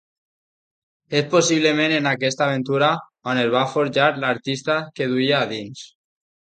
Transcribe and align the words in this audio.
És 1.19 1.27
possiblement 1.33 1.93
en 1.99 2.09
aquesta 2.13 2.45
aventura 2.47 2.91
on 3.35 3.45
es 3.45 3.55
va 3.59 3.65
forjar 3.77 4.11
l'artista 4.27 4.83
que 4.99 5.13
duia 5.17 5.41
a 5.45 5.55
dins. 5.57 5.89